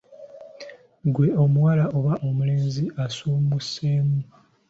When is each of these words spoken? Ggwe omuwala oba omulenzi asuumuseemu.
Ggwe 1.07 1.27
omuwala 1.43 1.85
oba 1.97 2.13
omulenzi 2.27 2.83
asuumuseemu. 3.05 4.19